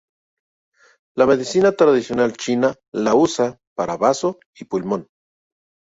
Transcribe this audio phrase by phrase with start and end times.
[1.21, 5.07] La Medicina tradicional china la usa para bazo y pulmón.